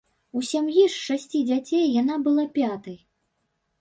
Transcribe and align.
У 0.39 0.41
сям'і 0.51 0.85
з 0.93 1.01
шасці 1.07 1.43
дзяцей 1.49 1.85
яна 2.01 2.15
была 2.29 2.49
пятай. 2.57 2.97